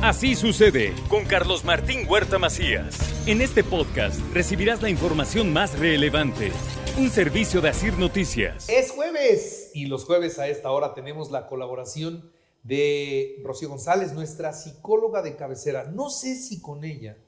[0.00, 2.96] Así sucede con Carlos Martín Huerta Macías.
[3.26, 6.52] En este podcast recibirás la información más relevante.
[6.96, 8.68] Un servicio de Asir Noticias.
[8.68, 12.30] Es jueves y los jueves a esta hora tenemos la colaboración
[12.62, 15.90] de Rocío González, nuestra psicóloga de cabecera.
[15.90, 17.18] No sé si con ella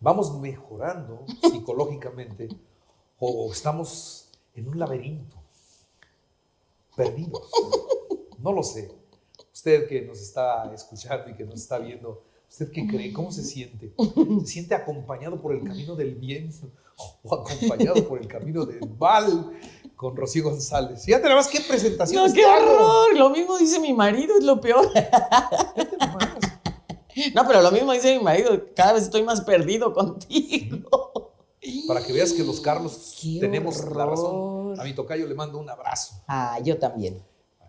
[0.00, 2.48] vamos mejorando psicológicamente
[3.20, 5.36] o estamos en un laberinto,
[6.96, 7.48] perdidos.
[8.40, 9.01] No lo sé.
[9.52, 13.12] Usted que nos está escuchando y que nos está viendo, ¿usted qué cree?
[13.12, 13.92] ¿Cómo se siente?
[14.40, 16.50] ¿Se siente acompañado por el camino del bien
[17.22, 19.52] o acompañado por el camino del mal?
[19.94, 21.04] Con Rocío González.
[21.04, 22.26] Fíjate nada más qué presentación.
[22.26, 23.16] No, qué horror.
[23.16, 24.90] Lo mismo dice mi marido, es lo peor.
[27.34, 28.58] No, pero lo mismo dice mi marido.
[28.74, 31.34] Cada vez estoy más perdido contigo.
[31.86, 34.80] Para que veas que los Carlos tenemos la razón.
[34.80, 36.14] A mi tocayo le mando un abrazo.
[36.26, 37.22] Ah, yo también.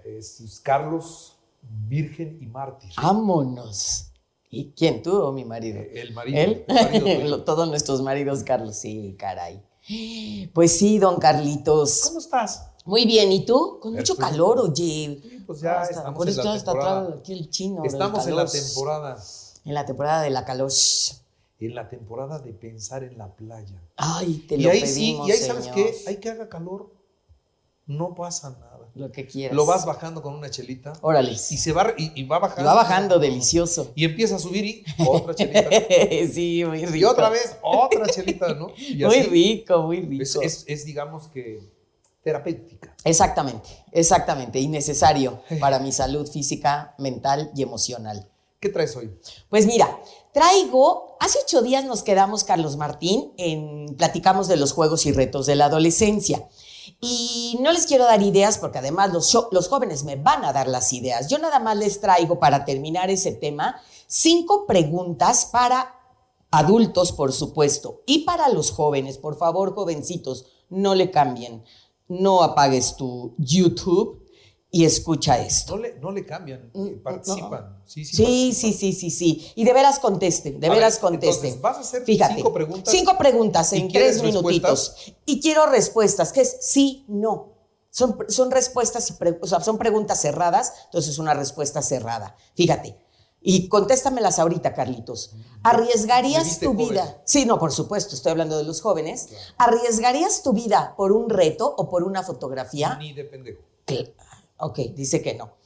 [0.04, 1.32] Es Carlos,
[1.88, 2.91] virgen y mártir.
[3.02, 4.09] Vámonos.
[4.49, 5.02] ¿Y quién?
[5.02, 5.80] ¿Tú o mi marido?
[5.80, 6.38] Eh, el marido.
[6.40, 6.66] ¿Él?
[6.67, 7.43] el marido.
[7.43, 8.76] Todos nuestros maridos, Carlos.
[8.76, 9.63] Sí, caray.
[10.54, 12.02] Pues sí, don Carlitos.
[12.05, 12.70] ¿Cómo estás?
[12.85, 13.79] Muy bien, ¿y tú?
[13.82, 14.32] Con mucho Perfecto.
[14.46, 15.20] calor, oye.
[15.21, 17.15] Sí, pues ya Hasta- estamos por en eso la temporada.
[17.20, 17.84] aquí el chino.
[17.84, 19.18] Estamos en la temporada.
[19.65, 20.71] En la temporada de la calor.
[21.59, 23.82] En la temporada de pensar en la playa.
[23.96, 26.91] Ay, te y lo ahí pedimos, sí, y ahí sabes qué, hay que haga calor,
[27.85, 28.73] no pasa nada.
[28.96, 29.55] Lo que quieras.
[29.55, 31.32] Lo vas bajando con una chelita Órale.
[31.32, 32.63] y se va y, y va Y bajando.
[32.66, 33.91] va bajando delicioso.
[33.96, 35.70] Y empieza a subir y otra chelita.
[36.34, 36.96] sí, muy rico.
[36.98, 38.68] y otra vez otra chelita, ¿no?
[38.77, 39.27] Y Muy así.
[39.30, 40.21] rico, muy rico.
[40.21, 41.60] Es, es- es, digamos que
[42.24, 42.96] terapéutica.
[43.04, 44.60] Exactamente, exactamente.
[44.60, 48.30] Y necesario para mi salud física, mental y emocional.
[48.60, 49.12] ¿Qué traes hoy?
[49.49, 49.99] Pues mira,
[50.32, 55.46] traigo, hace ocho días nos quedamos, Carlos Martín, en, platicamos de los juegos y retos
[55.48, 56.48] de la adolescencia.
[57.04, 60.68] Y no les quiero dar ideas porque además los, los jóvenes me van a dar
[60.68, 61.27] las ideas.
[61.27, 63.76] Yo nada más les traigo para terminar ese tema
[64.07, 65.96] cinco preguntas para
[66.50, 69.18] adultos, por supuesto, y para los jóvenes.
[69.18, 71.64] Por favor, jovencitos, no le cambien.
[72.08, 74.22] No apagues tu YouTube
[74.75, 75.75] y escucha esto.
[75.75, 77.78] No le, no le cambian, Mm, eh, participan.
[77.85, 78.53] Sí, sí, Sí, participan.
[78.56, 79.51] sí, sí, sí, sí.
[79.56, 81.35] Y de veras contesten, de A veras ver, contesten.
[81.45, 82.91] entonces, vas a hacer Fíjate, cinco preguntas.
[82.91, 84.95] Cinco preguntas ¿Y en tres minutitos.
[85.28, 87.53] Y quiero respuestas, que es sí, no.
[87.91, 92.35] Son, son respuestas, y pre- o sea, son preguntas cerradas, entonces una respuesta cerrada.
[92.55, 92.97] Fíjate.
[93.45, 95.35] Y contéstamelas ahorita, Carlitos.
[95.61, 96.90] ¿Arriesgarías tu joven.
[96.90, 97.22] vida?
[97.25, 99.29] Sí, no, por supuesto, estoy hablando de los jóvenes.
[99.57, 102.95] ¿Arriesgarías tu vida por un reto o por una fotografía?
[102.95, 103.61] Ni de pendejo.
[103.85, 104.13] Cl-
[104.58, 105.58] Ok, dice que no.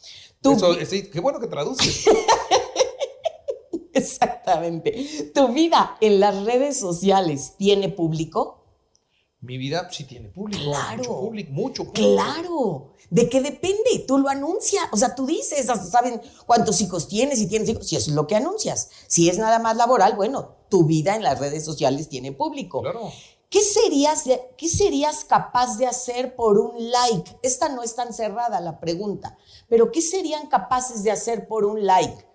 [0.43, 2.05] Eso, sí, qué bueno que traduces.
[3.93, 5.31] Exactamente.
[5.33, 8.63] ¿Tu vida en las redes sociales tiene público?
[9.41, 10.63] Mi vida sí tiene público.
[10.63, 10.97] Claro.
[10.97, 12.15] Mucho público, mucho público.
[12.15, 12.93] Claro.
[13.09, 14.05] ¿De qué depende?
[14.07, 14.83] Tú lo anuncias.
[14.91, 17.87] O sea, tú dices, hasta saben cuántos hijos tienes y tienes hijos.
[17.87, 18.89] Si eso es lo que anuncias.
[19.07, 22.81] Si es nada más laboral, bueno, tu vida en las redes sociales tiene público.
[22.81, 23.11] Claro.
[23.49, 27.39] ¿Qué serías, de- ¿Qué serías capaz de hacer por un like?
[27.41, 29.37] Esta no es tan cerrada la pregunta,
[29.69, 32.25] pero ¿qué serían capaces de hacer por un like?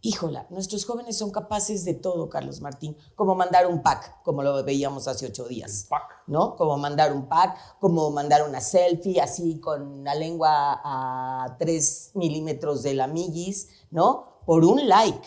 [0.00, 4.62] Híjola, nuestros jóvenes son capaces de todo, Carlos Martín, como mandar un pack, como lo
[4.64, 5.86] veíamos hace ocho días.
[5.88, 6.22] Pac.
[6.28, 6.56] ¿no?
[6.56, 12.82] Como mandar un pack, como mandar una selfie así con la lengua a 3 milímetros
[12.82, 14.40] de la migis, ¿no?
[14.44, 15.26] Por un like.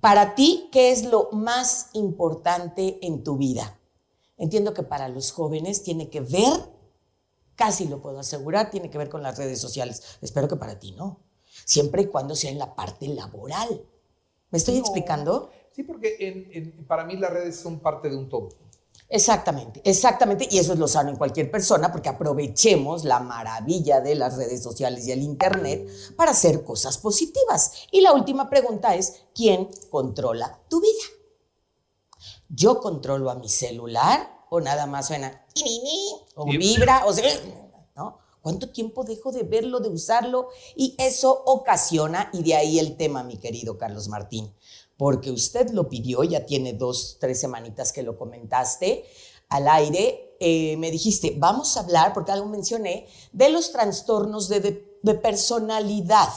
[0.00, 3.78] Para ti, ¿qué es lo más importante en tu vida?
[4.36, 6.52] Entiendo que para los jóvenes tiene que ver,
[7.54, 10.02] casi lo puedo asegurar, tiene que ver con las redes sociales.
[10.20, 11.20] Espero que para ti no.
[11.64, 13.84] Siempre y cuando sea en la parte laboral.
[14.50, 14.80] ¿Me estoy No.
[14.80, 15.50] explicando?
[15.72, 18.48] Sí, porque en- en- para mí las redes son parte de un todo.
[19.08, 20.48] Exactamente, exactamente.
[20.50, 24.62] Y eso es lo sano en cualquier persona, porque aprovechemos la maravilla de las redes
[24.62, 27.72] sociales y el Internet para hacer cosas positivas.
[27.92, 31.04] Y la última pregunta es, ¿quién controla tu vida?
[32.54, 35.44] ¿Yo controlo a mi celular o nada más suena
[36.36, 37.24] o vibra o sea,
[37.96, 38.18] ¿no?
[38.42, 40.48] ¿Cuánto tiempo dejo de verlo, de usarlo?
[40.76, 44.54] Y eso ocasiona, y de ahí el tema, mi querido Carlos Martín,
[44.98, 49.06] porque usted lo pidió, ya tiene dos, tres semanitas que lo comentaste
[49.48, 54.60] al aire, eh, me dijiste, vamos a hablar, porque algo mencioné, de los trastornos de,
[54.60, 56.28] de- de personalidad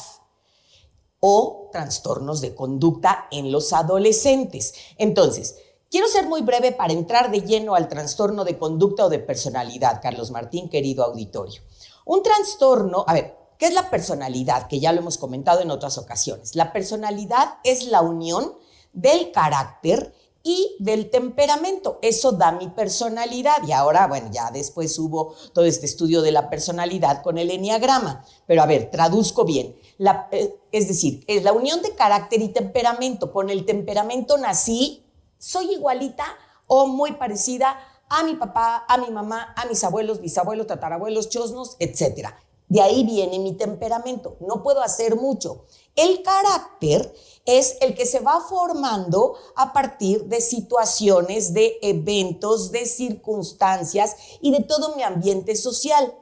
[1.20, 4.74] o trastornos de conducta en los adolescentes.
[4.98, 5.56] Entonces,
[5.90, 10.00] quiero ser muy breve para entrar de lleno al trastorno de conducta o de personalidad,
[10.02, 11.62] Carlos Martín, querido auditorio.
[12.06, 14.68] Un trastorno, a ver, ¿qué es la personalidad?
[14.68, 16.56] Que ya lo hemos comentado en otras ocasiones.
[16.56, 18.54] La personalidad es la unión
[18.94, 20.14] del carácter
[20.44, 22.00] y del temperamento.
[22.02, 23.58] Eso da mi personalidad.
[23.68, 28.24] Y ahora, bueno, ya después hubo todo este estudio de la personalidad con el enneagrama.
[28.46, 29.76] Pero a ver, traduzco bien.
[29.98, 33.34] La, eh, es decir, es la unión de carácter y temperamento.
[33.34, 35.04] Con el temperamento nací,
[35.38, 36.26] soy igualita
[36.68, 37.80] o muy parecida
[38.10, 42.30] a mi papá, a mi mamá, a mis abuelos, bisabuelos, tatarabuelos, chosnos, etc.
[42.70, 44.38] De ahí viene mi temperamento.
[44.40, 45.66] No puedo hacer mucho.
[45.96, 47.14] El carácter
[47.46, 54.52] es el que se va formando a partir de situaciones, de eventos, de circunstancias y
[54.52, 56.14] de todo mi ambiente social.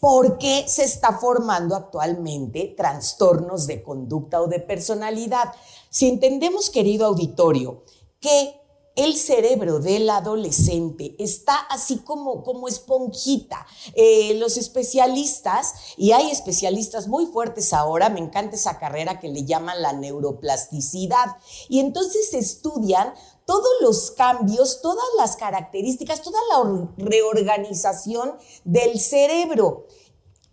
[0.00, 5.52] ¿Por qué se está formando actualmente trastornos de conducta o de personalidad?
[5.90, 7.84] Si entendemos, querido auditorio,
[8.24, 8.58] que
[8.96, 13.66] el cerebro del adolescente está así como, como esponjita.
[13.94, 19.44] Eh, los especialistas, y hay especialistas muy fuertes ahora, me encanta esa carrera que le
[19.44, 21.36] llaman la neuroplasticidad,
[21.68, 23.12] y entonces estudian
[23.44, 29.86] todos los cambios, todas las características, toda la reorganización del cerebro.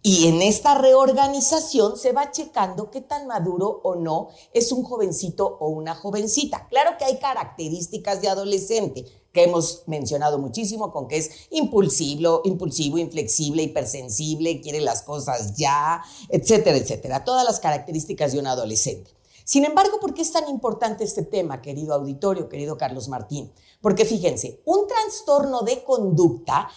[0.03, 5.57] Y en esta reorganización se va checando qué tan maduro o no es un jovencito
[5.59, 6.67] o una jovencita.
[6.69, 12.97] Claro que hay características de adolescente que hemos mencionado muchísimo, con que es impulsivo, impulsivo,
[12.97, 17.23] inflexible, hipersensible, quiere las cosas ya, etcétera, etcétera.
[17.23, 19.11] Todas las características de un adolescente.
[19.43, 23.51] Sin embargo, ¿por qué es tan importante este tema, querido auditorio, querido Carlos Martín?
[23.81, 26.69] Porque fíjense, un trastorno de conducta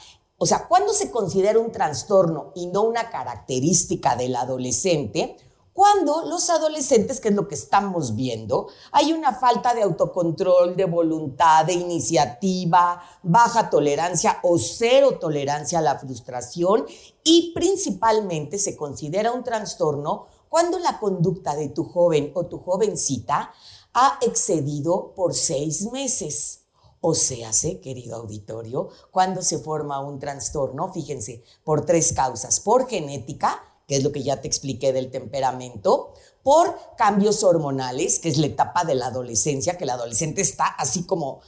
[0.45, 5.39] o sea, ¿cuándo se considera un trastorno y no una característica del adolescente?
[5.73, 10.85] Cuando los adolescentes, que es lo que estamos viendo, hay una falta de autocontrol, de
[10.85, 16.85] voluntad, de iniciativa, baja tolerancia o cero tolerancia a la frustración
[17.25, 23.51] y principalmente se considera un trastorno cuando la conducta de tu joven o tu jovencita
[23.95, 26.64] ha excedido por seis meses.
[27.07, 27.51] O sea,
[27.83, 34.03] querido auditorio, cuando se forma un trastorno, fíjense, por tres causas, por genética, que es
[34.03, 38.95] lo que ya te expliqué del temperamento, por cambios hormonales, que es la etapa de
[38.95, 41.43] la adolescencia, que el adolescente está así como,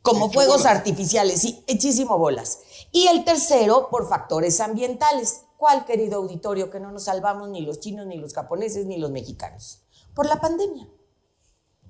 [0.00, 2.60] como fuegos artificiales, y hechísimo bolas.
[2.90, 5.42] Y el tercero, por factores ambientales.
[5.58, 9.10] ¿Cuál, querido auditorio, que no nos salvamos ni los chinos, ni los japoneses, ni los
[9.10, 9.82] mexicanos?
[10.14, 10.88] Por la pandemia.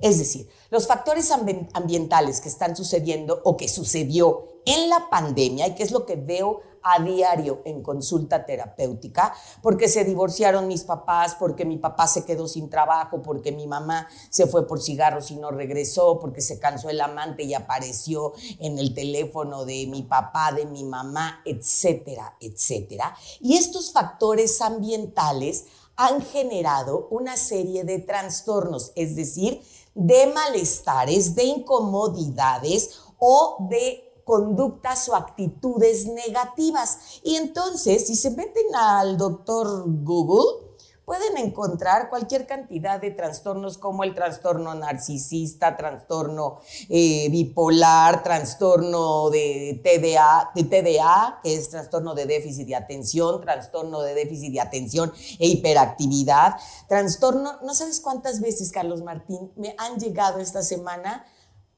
[0.00, 5.74] Es decir, los factores ambientales que están sucediendo o que sucedió en la pandemia y
[5.74, 11.34] que es lo que veo a diario en consulta terapéutica, porque se divorciaron mis papás,
[11.34, 15.36] porque mi papá se quedó sin trabajo, porque mi mamá se fue por cigarros y
[15.36, 20.52] no regresó, porque se cansó el amante y apareció en el teléfono de mi papá,
[20.52, 23.16] de mi mamá, etcétera, etcétera.
[23.40, 25.64] Y estos factores ambientales
[25.96, 29.62] han generado una serie de trastornos, es decir,
[29.96, 37.20] de malestares, de incomodidades o de conductas o actitudes negativas.
[37.22, 40.65] Y entonces, si se meten al doctor Google,
[41.06, 46.58] pueden encontrar cualquier cantidad de trastornos como el trastorno narcisista, trastorno
[46.88, 54.02] eh, bipolar, trastorno de TDA, de TDA, que es trastorno de déficit de atención, trastorno
[54.02, 56.56] de déficit de atención e hiperactividad,
[56.88, 61.24] trastorno, no sabes cuántas veces, Carlos Martín, me han llegado esta semana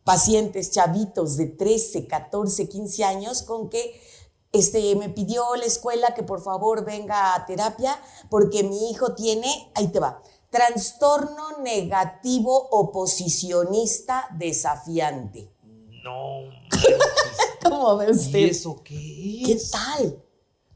[0.05, 4.01] pacientes chavitos de 13, 14, 15 años con que
[4.53, 8.01] este, me pidió la escuela que por favor venga a terapia
[8.31, 15.51] porque mi hijo tiene, ahí te va, trastorno negativo oposicionista desafiante.
[16.03, 16.49] No.
[17.63, 18.39] ¿Cómo ve usted?
[18.39, 20.23] ¿Y eso qué ¿Qué tal?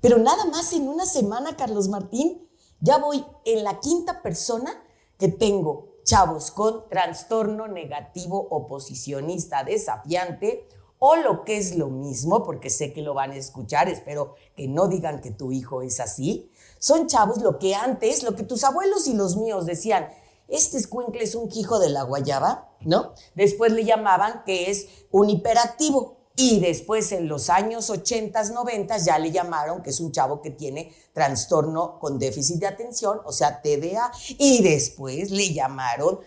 [0.00, 2.49] Pero nada más en una semana, Carlos Martín,
[2.81, 4.83] ya voy en la quinta persona
[5.17, 10.69] que tengo chavos con trastorno negativo oposicionista desafiante
[11.04, 14.68] o lo que es lo mismo, porque sé que lo van a escuchar, espero que
[14.68, 18.62] no digan que tu hijo es así, son chavos lo que antes, lo que tus
[18.62, 20.11] abuelos y los míos decían,
[20.47, 23.14] este escuincle es un quijo de la guayaba, ¿no?
[23.35, 26.18] Después le llamaban que es un hiperactivo.
[26.35, 30.51] Y después en los años 80, 90 ya le llamaron que es un chavo que
[30.51, 34.11] tiene trastorno con déficit de atención, o sea, TDA.
[34.39, 36.21] Y después le llamaron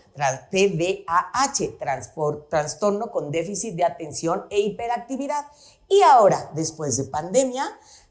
[0.50, 1.78] TDAH,
[2.48, 5.44] trastorno con déficit de atención e hiperactividad.
[5.88, 7.66] Y ahora, después de pandemia,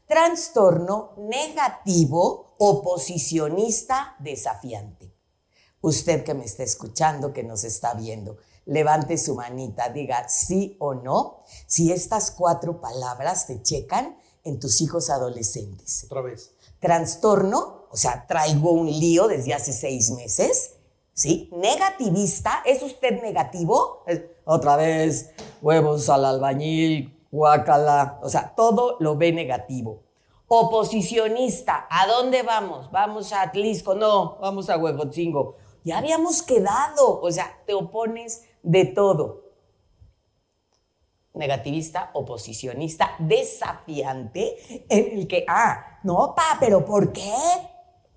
[0.06, 5.14] trastorno negativo oposicionista desafiante.
[5.80, 10.94] Usted que me está escuchando, que nos está viendo, levante su manita, diga sí o
[10.94, 16.04] no, si estas cuatro palabras te checan en tus hijos adolescentes.
[16.04, 16.52] Otra vez.
[16.80, 20.72] Trastorno, o sea, traigo un lío desde hace seis meses.
[21.16, 21.50] ¿sí?
[21.52, 24.04] Negativista, ¿es usted negativo?
[24.44, 25.30] Otra vez,
[25.62, 30.02] huevos al albañil, guacala, o sea, todo lo ve negativo.
[30.46, 32.90] Oposicionista, ¿a dónde vamos?
[32.92, 35.56] Vamos a Atlisco, no, vamos a Huejotzingo.
[35.82, 39.44] Ya habíamos quedado, o sea, te opones de todo.
[41.34, 44.56] Negativista, oposicionista, desafiante,
[44.88, 47.32] en el que, ah, no, pa, pero ¿por qué?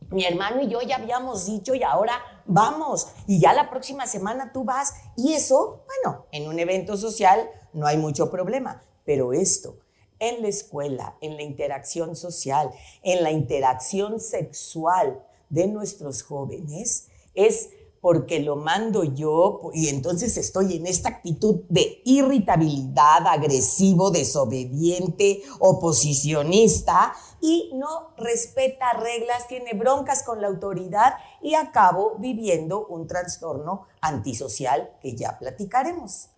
[0.09, 2.13] Mi hermano y yo ya habíamos dicho y ahora
[2.45, 3.09] vamos.
[3.27, 4.93] Y ya la próxima semana tú vas.
[5.15, 8.81] Y eso, bueno, en un evento social no hay mucho problema.
[9.05, 9.77] Pero esto,
[10.17, 12.71] en la escuela, en la interacción social,
[13.03, 17.69] en la interacción sexual de nuestros jóvenes, es
[18.01, 27.13] porque lo mando yo y entonces estoy en esta actitud de irritabilidad, agresivo, desobediente, oposicionista
[27.41, 34.91] y no respeta reglas, tiene broncas con la autoridad y acabo viviendo un trastorno antisocial
[35.01, 36.29] que ya platicaremos.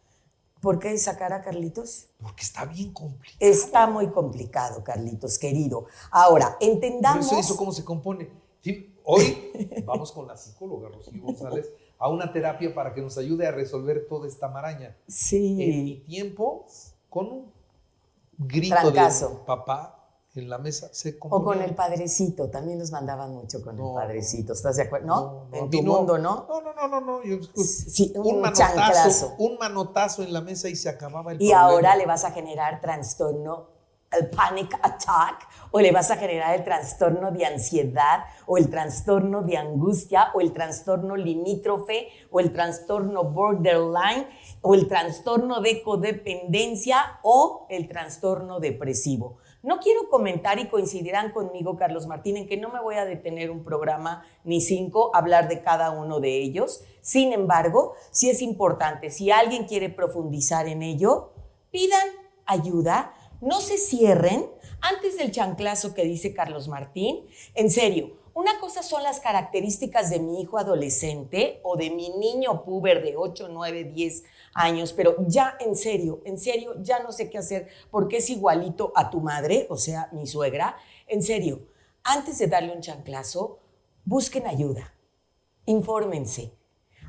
[0.62, 2.08] ¿Por qué sacar a Carlitos?
[2.22, 3.38] Porque está bien complicado.
[3.40, 5.86] Está muy complicado, Carlitos, querido.
[6.12, 7.26] Ahora, entendamos...
[7.26, 8.30] eso, eso cómo se compone.
[8.62, 9.52] Sí, hoy
[9.86, 14.08] vamos con la psicóloga Rocío González a una terapia para que nos ayude a resolver
[14.08, 14.88] toda esta maraña.
[14.88, 16.66] En mi Sí, tiempo,
[17.10, 17.52] con un
[18.38, 19.30] grito Trancazo.
[19.30, 20.01] de papá
[20.34, 21.46] en la mesa, se o componía.
[21.46, 25.06] con el padrecito, también nos mandaban mucho con No, el padrecito, ¿estás de acuerdo?
[25.08, 25.48] ¿No?
[25.52, 26.46] a en tu mundo, ¿no?
[26.48, 27.24] No, no, no, no, no.
[27.24, 31.62] yo- Sí, un, manotazo, un manotazo en la mesa y se acababa el Y problema.
[31.62, 33.68] ahora le vas a generar trastorno,
[34.10, 39.42] el panic attack, o le vas a generar el trastorno de ansiedad, o el trastorno
[39.42, 44.28] de angustia, o el trastorno limítrofe, o el trastorno borderline,
[44.62, 49.38] o el trastorno de codependencia, o el trastorno depresivo.
[49.64, 53.52] No quiero comentar y coincidirán conmigo, Carlos Martín, en que no me voy a detener
[53.52, 56.84] un programa ni cinco hablar de cada uno de ellos.
[57.02, 61.34] Sin embargo, sí es importante, si alguien quiere profundizar en ello,
[61.70, 62.08] pidan
[62.46, 64.50] ayuda, no se cierren
[64.82, 67.26] antes del chanclazo que dice Carlos Martín.
[67.54, 72.64] En serio, una cosa son las características de mi hijo adolescente o de mi niño
[72.64, 74.24] puber de 8, 9, 10
[74.54, 78.94] años, pero ya en serio, en serio, ya no sé qué hacer porque es igualito
[78.96, 80.78] a tu madre, o sea, mi suegra.
[81.08, 81.68] En serio,
[82.04, 83.60] antes de darle un chanclazo,
[84.06, 84.94] busquen ayuda,
[85.66, 86.54] infórmense.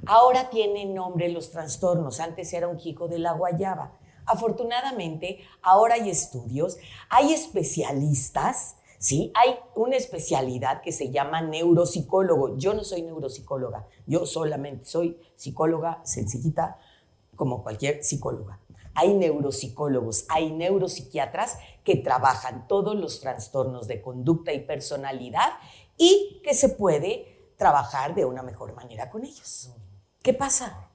[0.06, 3.96] Ahora tienen nombre los trastornos, antes era un hijo de la guayaba.
[4.26, 9.32] Afortunadamente, ahora hay estudios, hay especialistas, ¿sí?
[9.34, 12.56] Hay una especialidad que se llama neuropsicólogo.
[12.56, 16.78] Yo no soy neuropsicóloga, yo solamente soy psicóloga sencillita
[17.34, 18.60] como cualquier psicóloga.
[18.94, 25.48] Hay neuropsicólogos, hay neuropsiquiatras que trabajan todos los trastornos de conducta y personalidad
[25.96, 29.72] y que se puede trabajar de una mejor manera con ellos.
[30.22, 30.91] ¿Qué pasa?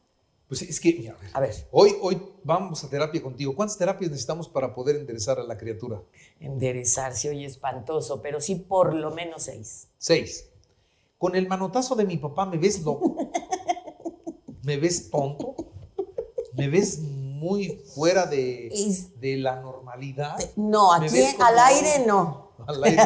[0.47, 3.53] Pues es que, mira, a ver, A ver, hoy, hoy vamos a terapia contigo.
[3.53, 6.01] ¿Cuántas terapias necesitamos para poder enderezar a la criatura?
[6.39, 9.89] enderezarse hoy espantoso, pero sí por lo menos seis.
[9.97, 10.49] Seis.
[11.17, 13.17] Con el manotazo de mi papá me ves loco.
[14.63, 15.55] me ves tonto.
[16.53, 20.37] Me ves muy fuera de, Es- de la normalidad.
[20.55, 22.51] No, aquí al aire no.
[22.65, 23.03] Al aire.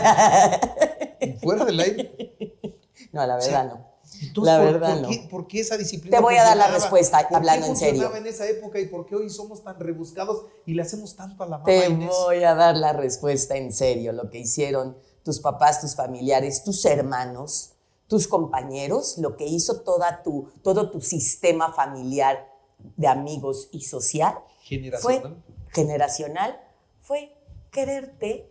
[1.41, 2.47] Fuera del aire.
[3.13, 3.90] No, la O sea, verdad no.
[4.31, 5.09] Entonces, La ¿por, verdad, por no.
[5.09, 6.17] qué, por qué esa disciplina?
[6.17, 7.91] Te voy a dar la respuesta, ¿Por qué hablando en serio.
[8.03, 11.43] funcionaba en esa época y por qué hoy somos tan rebuscados y le hacemos tanto
[11.43, 12.09] a la mamá Te Inés?
[12.09, 16.83] voy a dar la respuesta en serio, lo que hicieron tus papás, tus familiares, tus
[16.85, 17.73] hermanos,
[18.07, 22.49] tus compañeros, lo que hizo toda tu, todo tu sistema familiar
[22.97, 25.21] de amigos y social Generacional.
[25.21, 25.35] fue
[25.73, 26.59] generacional,
[27.01, 27.33] fue
[27.71, 28.49] quererte,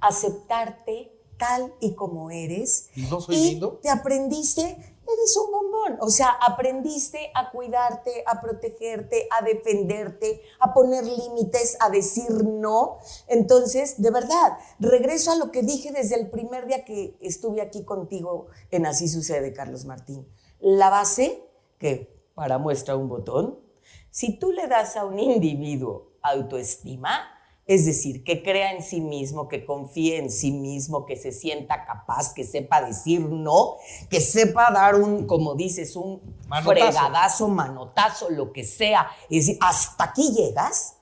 [0.00, 2.88] aceptarte tal y como eres.
[2.94, 3.78] ¿Y no soy y lindo?
[3.82, 5.98] te aprendiste, eres un bombón.
[6.00, 12.98] O sea, aprendiste a cuidarte, a protegerte, a defenderte, a poner límites, a decir no.
[13.26, 17.84] Entonces, de verdad, regreso a lo que dije desde el primer día que estuve aquí
[17.84, 20.26] contigo en Así sucede, Carlos Martín.
[20.60, 21.44] La base,
[21.78, 23.58] que para muestra un botón,
[24.10, 27.39] si tú le das a un individuo autoestima,
[27.70, 31.84] es decir, que crea en sí mismo, que confíe en sí mismo, que se sienta
[31.84, 33.76] capaz, que sepa decir no,
[34.08, 36.68] que sepa dar un, como dices, un Manotazo.
[36.68, 39.08] fregadazo, manotazo, lo que sea.
[39.30, 40.96] Es decir, hasta aquí llegas.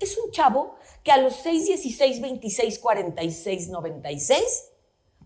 [0.00, 0.74] Es un chavo
[1.04, 4.64] que a los 6, 16, 26, 46, 96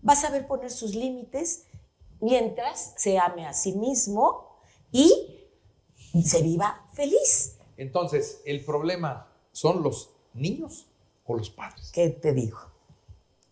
[0.07, 1.63] va a saber poner sus límites
[2.19, 4.59] mientras se ame a sí mismo
[4.91, 5.47] y
[6.23, 7.57] se viva feliz.
[7.75, 10.87] Entonces, ¿el problema son los niños
[11.25, 11.91] o los padres?
[11.91, 12.59] ¿Qué te digo?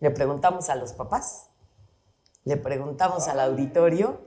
[0.00, 1.50] Le preguntamos a los papás,
[2.44, 4.20] le preguntamos al auditorio.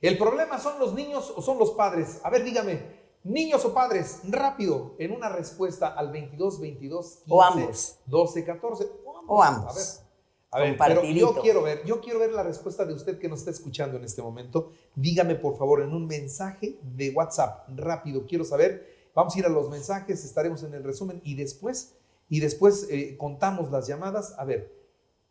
[0.00, 2.20] ¿El problema son los niños o son los padres?
[2.22, 2.80] A ver, dígame,
[3.24, 7.98] niños o padres, rápido, en una respuesta al 22, 22, 15, O ambos.
[8.06, 8.88] 12, 14.
[9.26, 10.02] O ambos.
[10.50, 13.18] A ver, a ver, pero yo quiero ver, yo quiero ver la respuesta de usted
[13.18, 14.70] que nos está escuchando en este momento.
[14.94, 18.93] Dígame, por favor, en un mensaje de WhatsApp, rápido, quiero saber.
[19.14, 21.94] Vamos a ir a los mensajes, estaremos en el resumen y después,
[22.28, 24.34] y después eh, contamos las llamadas.
[24.38, 24.72] A ver,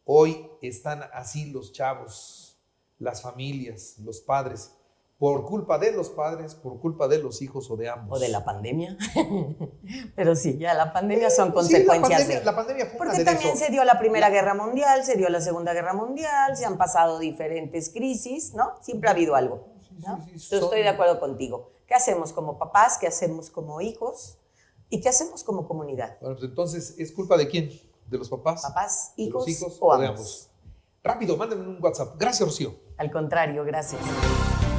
[0.05, 2.57] hoy están así los chavos,
[2.99, 4.71] las familias, los padres,
[5.19, 8.17] por culpa de los padres, por culpa de los hijos o de ambos.
[8.17, 8.97] O de la pandemia.
[10.15, 12.45] Pero sí, ya la pandemia son Sí, la consecuencias pandemia, de...
[12.45, 13.65] la pandemia fue Porque también eso.
[13.65, 17.19] se dio la Primera Guerra Mundial, se dio la Segunda Guerra Mundial, se han pasado
[17.19, 18.73] diferentes crisis, ¿no?
[18.81, 19.67] Siempre ha habido algo.
[19.99, 20.23] ¿no?
[20.25, 21.71] sí, sí, Yo son- estoy de acuerdo contigo.
[21.93, 22.97] ¿Qué hacemos como papás?
[22.97, 24.39] ¿Qué hacemos como hijos?
[24.89, 26.17] ¿Y qué hacemos como comunidad?
[26.21, 27.69] Bueno, pues entonces, ¿es culpa de quién?
[28.07, 28.63] ¿De los papás?
[28.63, 30.19] ¿Papás, ¿De hijos, los hijos o de ambos?
[30.19, 30.49] ambos?
[31.03, 32.15] Rápido, mándenme un WhatsApp.
[32.17, 32.73] Gracias, Rocío.
[32.97, 34.01] Al contrario, gracias.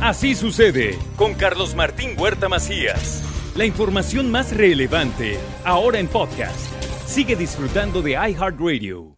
[0.03, 3.23] Así sucede con Carlos Martín Huerta Macías.
[3.55, 6.69] La información más relevante ahora en podcast.
[7.07, 9.14] Sigue disfrutando de iHeartRadio.